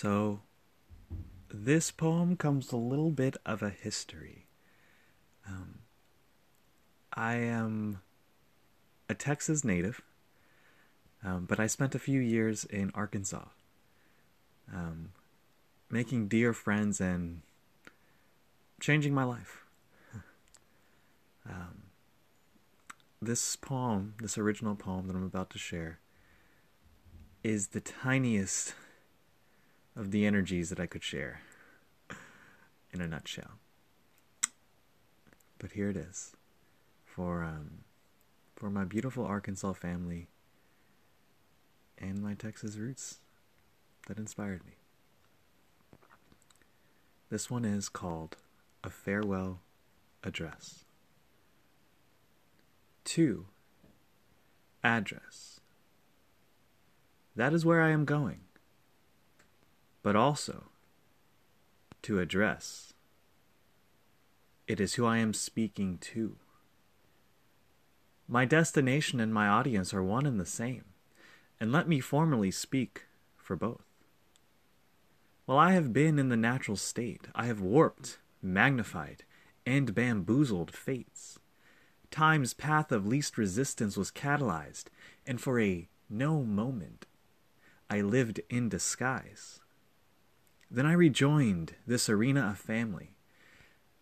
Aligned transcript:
So, 0.00 0.40
this 1.52 1.90
poem 1.90 2.34
comes 2.34 2.72
a 2.72 2.76
little 2.78 3.10
bit 3.10 3.36
of 3.44 3.62
a 3.62 3.68
history. 3.68 4.46
Um, 5.46 5.80
I 7.12 7.34
am 7.34 8.00
a 9.10 9.14
Texas 9.14 9.62
native, 9.62 10.00
um, 11.22 11.44
but 11.44 11.60
I 11.60 11.66
spent 11.66 11.94
a 11.94 11.98
few 11.98 12.18
years 12.18 12.64
in 12.64 12.90
Arkansas, 12.94 13.44
um, 14.72 15.10
making 15.90 16.28
dear 16.28 16.54
friends 16.54 16.98
and 16.98 17.42
changing 18.80 19.12
my 19.12 19.24
life. 19.24 19.64
um, 21.46 21.82
this 23.20 23.54
poem, 23.54 24.14
this 24.18 24.38
original 24.38 24.76
poem 24.76 25.08
that 25.08 25.14
I'm 25.14 25.26
about 25.26 25.50
to 25.50 25.58
share, 25.58 25.98
is 27.44 27.66
the 27.66 27.82
tiniest 27.82 28.72
of 29.96 30.10
the 30.10 30.24
energies 30.26 30.70
that 30.70 30.80
I 30.80 30.86
could 30.86 31.02
share 31.02 31.42
in 32.92 33.00
a 33.00 33.08
nutshell. 33.08 33.58
But 35.58 35.72
here 35.72 35.90
it 35.90 35.96
is 35.96 36.32
for 37.04 37.42
um, 37.42 37.84
for 38.56 38.70
my 38.70 38.84
beautiful 38.84 39.24
Arkansas 39.24 39.74
family 39.74 40.28
and 41.98 42.22
my 42.22 42.34
Texas 42.34 42.76
roots 42.76 43.18
that 44.06 44.18
inspired 44.18 44.64
me. 44.64 44.72
This 47.30 47.50
one 47.50 47.64
is 47.64 47.88
called 47.88 48.36
A 48.82 48.90
Farewell 48.90 49.60
Address. 50.24 50.84
2. 53.04 53.46
Address. 54.82 55.60
That 57.36 57.52
is 57.52 57.64
where 57.64 57.82
I 57.82 57.90
am 57.90 58.04
going 58.04 58.40
but 60.02 60.16
also 60.16 60.64
to 62.02 62.18
address. 62.18 62.92
It 64.66 64.80
is 64.80 64.94
who 64.94 65.04
I 65.04 65.18
am 65.18 65.34
speaking 65.34 65.98
to. 65.98 66.36
My 68.28 68.44
destination 68.44 69.18
and 69.20 69.34
my 69.34 69.48
audience 69.48 69.92
are 69.92 70.02
one 70.02 70.24
and 70.26 70.38
the 70.38 70.46
same, 70.46 70.84
and 71.58 71.72
let 71.72 71.88
me 71.88 72.00
formally 72.00 72.50
speak 72.50 73.06
for 73.36 73.56
both. 73.56 73.84
While 75.46 75.58
I 75.58 75.72
have 75.72 75.92
been 75.92 76.18
in 76.18 76.28
the 76.28 76.36
natural 76.36 76.76
state, 76.76 77.26
I 77.34 77.46
have 77.46 77.60
warped, 77.60 78.18
magnified, 78.40 79.24
and 79.66 79.94
bamboozled 79.94 80.70
fates. 80.70 81.40
Time's 82.10 82.54
path 82.54 82.92
of 82.92 83.06
least 83.06 83.36
resistance 83.36 83.96
was 83.96 84.10
catalyzed, 84.10 84.84
and 85.26 85.40
for 85.40 85.60
a 85.60 85.88
no 86.08 86.42
moment, 86.42 87.06
I 87.88 88.00
lived 88.00 88.40
in 88.48 88.68
disguise. 88.68 89.59
Then 90.70 90.86
I 90.86 90.92
rejoined 90.92 91.74
this 91.86 92.08
arena 92.08 92.50
of 92.50 92.58
family. 92.58 93.10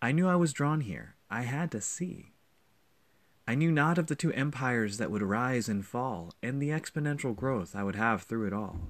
I 0.03 0.13
knew 0.13 0.29
I 0.29 0.37
was 0.37 0.53
drawn 0.53 0.83
here. 0.83 1.15
I 1.31 1.43
had 1.43 1.71
to 1.73 1.81
see. 1.81 2.33
I 3.47 3.55
knew 3.55 3.73
not 3.73 3.97
of 3.97 4.09
the 4.09 4.15
two 4.15 4.33
empires 4.35 4.99
that 4.99 5.11
would 5.11 5.23
rise 5.23 5.71
and 5.71 5.85
fall, 5.87 6.35
and 6.43 6.61
the 6.61 6.69
exponential 6.69 7.35
growth 7.35 7.75
I 7.75 7.83
would 7.83 7.97
have 7.97 8.23
through 8.23 8.47
it 8.47 8.53
all. 8.53 8.81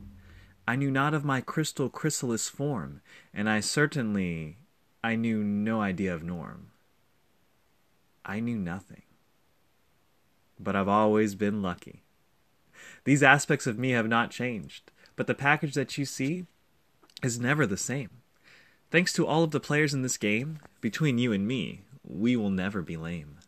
I 0.67 0.75
knew 0.75 0.91
not 0.91 1.15
of 1.15 1.25
my 1.25 1.41
crystal 1.41 1.89
chrysalis 1.89 2.49
form, 2.49 3.01
and 3.33 3.49
I 3.49 3.61
certainly 3.61 4.57
I 5.03 5.15
knew 5.15 5.45
no 5.45 5.81
idea 5.81 6.13
of 6.13 6.25
norm. 6.25 6.73
I 8.25 8.41
knew 8.41 8.59
nothing. 8.59 9.03
But 10.59 10.75
I've 10.75 10.89
always 10.89 11.37
been 11.37 11.63
lucky. 11.63 12.03
These 13.05 13.23
aspects 13.23 13.69
of 13.69 13.79
me 13.79 13.91
have 13.91 14.09
not 14.09 14.33
changed, 14.33 14.91
but 15.15 15.29
the 15.29 15.35
package 15.35 15.75
that 15.75 15.97
you 15.97 16.05
see 16.05 16.47
is 17.23 17.39
never 17.39 17.67
the 17.67 17.77
same. 17.77 18.11
Thanks 18.91 19.13
to 19.15 19.27
all 19.27 19.45
of 19.45 19.51
the 19.51 19.61
players 19.61 19.93
in 19.93 20.03
this 20.03 20.17
game, 20.17 20.61
between 20.81 21.19
you 21.19 21.33
and 21.33 21.47
me, 21.47 21.83
we 22.03 22.37
will 22.37 22.51
never 22.51 22.81
be 22.81 22.97
lame. 22.97 23.39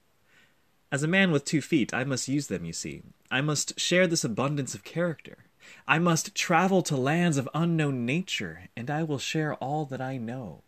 As 0.92 1.02
a 1.02 1.08
man 1.08 1.30
with 1.30 1.44
two 1.44 1.62
feet, 1.62 1.94
I 1.94 2.04
must 2.04 2.28
use 2.28 2.48
them, 2.48 2.64
you 2.64 2.72
see. 2.72 3.02
I 3.30 3.40
must 3.40 3.78
share 3.78 4.06
this 4.06 4.24
abundance 4.24 4.74
of 4.74 4.84
character. 4.84 5.38
I 5.86 5.98
must 5.98 6.34
travel 6.34 6.82
to 6.82 6.96
lands 6.96 7.36
of 7.36 7.48
unknown 7.54 8.04
nature, 8.04 8.68
and 8.76 8.90
I 8.90 9.02
will 9.02 9.18
share 9.18 9.54
all 9.54 9.84
that 9.86 10.00
I 10.00 10.16
know 10.16 10.62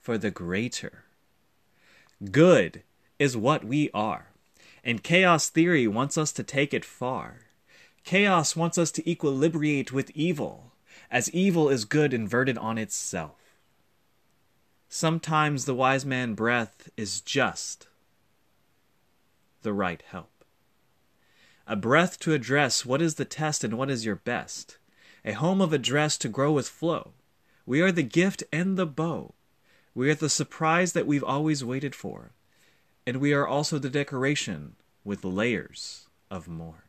for 0.00 0.18
the 0.18 0.30
greater. 0.30 1.04
Good 2.30 2.82
is 3.18 3.36
what 3.36 3.64
we 3.64 3.90
are, 3.94 4.28
and 4.82 5.02
chaos 5.02 5.48
theory 5.48 5.86
wants 5.86 6.18
us 6.18 6.32
to 6.32 6.42
take 6.42 6.74
it 6.74 6.84
far. 6.84 7.42
Chaos 8.04 8.56
wants 8.56 8.78
us 8.78 8.90
to 8.92 9.02
equilibrate 9.02 9.92
with 9.92 10.10
evil, 10.10 10.72
as 11.10 11.30
evil 11.30 11.68
is 11.68 11.84
good 11.84 12.12
inverted 12.12 12.58
on 12.58 12.78
itself. 12.78 13.56
Sometimes 14.88 15.64
the 15.64 15.74
wise 15.74 16.04
man 16.04 16.34
breath 16.34 16.88
is 16.96 17.20
just 17.20 17.88
the 19.62 19.72
right 19.72 20.02
help. 20.10 20.44
A 21.66 21.76
breath 21.76 22.18
to 22.20 22.32
address 22.32 22.86
what 22.86 23.02
is 23.02 23.16
the 23.16 23.26
test 23.26 23.62
and 23.62 23.76
what 23.76 23.90
is 23.90 24.06
your 24.06 24.16
best. 24.16 24.78
A 25.24 25.32
home 25.32 25.60
of 25.60 25.74
address 25.74 26.16
to 26.18 26.28
grow 26.28 26.52
with 26.52 26.68
flow. 26.68 27.12
We 27.66 27.82
are 27.82 27.92
the 27.92 28.02
gift 28.02 28.42
and 28.50 28.78
the 28.78 28.86
bow. 28.86 29.34
We 29.94 30.08
are 30.10 30.14
the 30.14 30.30
surprise 30.30 30.94
that 30.94 31.06
we've 31.06 31.24
always 31.24 31.62
waited 31.62 31.94
for. 31.94 32.32
And 33.06 33.18
we 33.18 33.34
are 33.34 33.46
also 33.46 33.78
the 33.78 33.90
decoration 33.90 34.76
with 35.04 35.24
layers 35.24 36.06
of 36.30 36.48
more. 36.48 36.87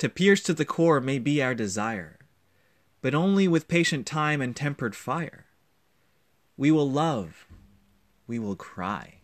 To 0.00 0.08
pierce 0.08 0.42
to 0.44 0.54
the 0.54 0.64
core 0.64 0.98
may 0.98 1.18
be 1.18 1.42
our 1.42 1.54
desire, 1.54 2.18
but 3.02 3.14
only 3.14 3.46
with 3.46 3.68
patient 3.68 4.06
time 4.06 4.40
and 4.40 4.56
tempered 4.56 4.96
fire. 4.96 5.44
We 6.56 6.70
will 6.70 6.90
love, 6.90 7.46
we 8.26 8.38
will 8.38 8.56
cry, 8.56 9.16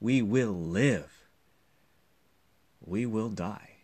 we 0.00 0.22
will 0.22 0.54
live, 0.54 1.26
we 2.80 3.04
will 3.04 3.28
die. 3.28 3.80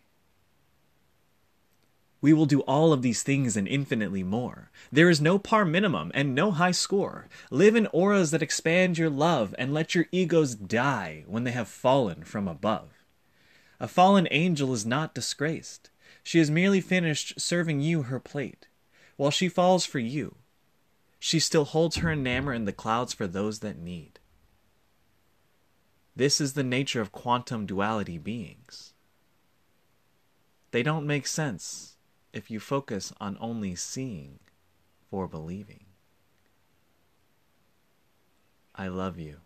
We 2.19 2.33
will 2.33 2.47
do 2.47 2.61
all 2.61 2.93
of 2.93 3.03
these 3.03 3.21
things 3.21 3.55
and 3.55 3.67
infinitely 3.67 4.23
more. 4.23 4.71
There 4.91 5.11
is 5.11 5.21
no 5.21 5.37
par 5.37 5.65
minimum 5.65 6.11
and 6.15 6.33
no 6.33 6.49
high 6.49 6.71
score. 6.71 7.27
Live 7.51 7.75
in 7.75 7.85
auras 7.87 8.31
that 8.31 8.41
expand 8.41 8.97
your 8.97 9.11
love 9.11 9.53
and 9.59 9.71
let 9.71 9.93
your 9.93 10.07
egos 10.11 10.55
die 10.55 11.25
when 11.27 11.43
they 11.43 11.51
have 11.51 11.67
fallen 11.67 12.23
from 12.23 12.47
above. 12.47 13.03
A 13.79 13.87
fallen 13.87 14.27
angel 14.31 14.73
is 14.73 14.83
not 14.83 15.13
disgraced. 15.13 15.91
She 16.27 16.39
has 16.39 16.51
merely 16.51 16.81
finished 16.81 17.39
serving 17.39 17.79
you 17.79 18.01
her 18.01 18.19
plate. 18.19 18.67
While 19.15 19.31
she 19.31 19.47
falls 19.47 19.85
for 19.85 19.99
you, 19.99 20.35
she 21.19 21.39
still 21.39 21.63
holds 21.63 21.95
her 21.95 22.09
enamor 22.09 22.53
in 22.53 22.65
the 22.65 22.73
clouds 22.73 23.13
for 23.13 23.27
those 23.27 23.59
that 23.59 23.77
need. 23.77 24.19
This 26.17 26.41
is 26.41 26.51
the 26.51 26.65
nature 26.65 26.99
of 26.99 27.13
quantum 27.13 27.65
duality 27.65 28.17
beings. 28.17 28.91
They 30.71 30.83
don't 30.83 31.07
make 31.07 31.27
sense 31.27 31.95
if 32.33 32.51
you 32.51 32.59
focus 32.59 33.13
on 33.21 33.37
only 33.39 33.73
seeing 33.75 34.39
for 35.09 35.29
believing. 35.29 35.85
I 38.75 38.89
love 38.89 39.17
you. 39.17 39.37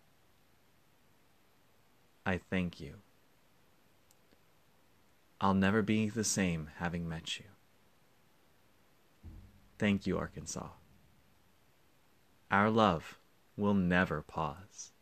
I 2.26 2.40
thank 2.50 2.80
you. 2.80 2.96
I'll 5.42 5.54
never 5.54 5.82
be 5.82 6.08
the 6.08 6.22
same 6.22 6.70
having 6.76 7.08
met 7.08 7.40
you. 7.40 7.46
Thank 9.76 10.06
you, 10.06 10.16
Arkansas. 10.16 10.68
Our 12.48 12.70
love 12.70 13.18
will 13.56 13.74
never 13.74 14.22
pause. 14.22 14.92